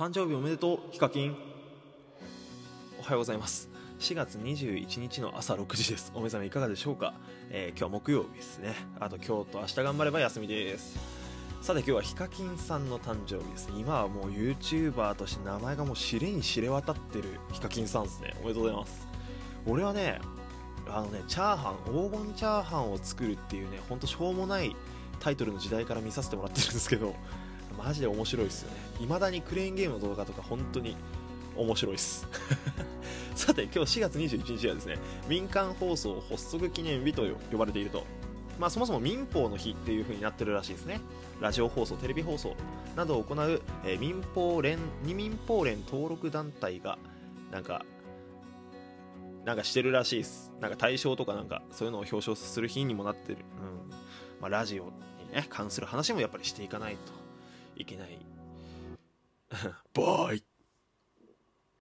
[0.00, 1.36] 誕生日おめでとうヒカキン。
[2.98, 3.68] おはようございます。
[3.98, 6.10] 4月21日の朝6時です。
[6.14, 7.12] お目覚めいかがでしょうか、
[7.50, 8.74] えー、今日は木曜日ですね。
[8.98, 10.98] あと今日と明日頑張れば休みです。
[11.60, 13.68] さて今日はヒカキンさんの誕生日です。
[13.76, 18.34] 今はもう YouTuber として名前がもう知れに知れ渡ってるヒカキンさんですね。
[18.38, 19.06] おめでとうございます。
[19.66, 20.18] 俺はね
[20.88, 24.74] あのねチャーハン黄金チャーハンを作るっていうねほんとしょうもない
[25.18, 27.14] タイトルの時代から見させてもらってるんですけど
[27.76, 28.76] マジで面白いですよね。
[28.98, 30.96] 未だにクレーンゲームの動画とか本当に
[31.56, 32.26] 面白いです。
[33.34, 38.04] さて今日4月21日はですね民間放送発足記念日と呼ばれていると。
[38.58, 41.00] まあそもそも民放の日っていう風になってるらしいですね。
[41.40, 42.54] ラジオ放送テレビ放送
[42.94, 46.98] などを行う、えー、民放連二民放連登録団体が
[47.50, 47.86] なんか
[49.44, 50.52] なんかしてるらしいです。
[50.60, 53.90] なんか対象とかなんかそういうのを表彰する日にもなってる、うん。
[54.40, 54.90] まあ、ラジオに
[55.32, 57.12] ね関する話もやっぱりしていかないと。
[57.80, 58.18] いけない。
[59.94, 60.42] バイ